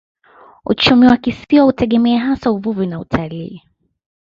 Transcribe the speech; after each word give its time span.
Uchumi 0.65 1.05
wa 1.07 1.17
kisiwa 1.17 1.65
hutegemea 1.65 2.19
hasa 2.19 2.51
uvuvi 2.51 2.87
na 2.87 2.99
utalii. 2.99 3.61